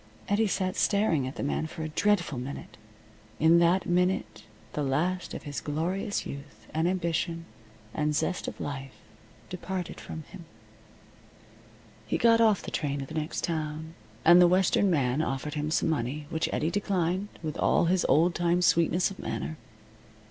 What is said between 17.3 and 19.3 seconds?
with all his old time sweetness of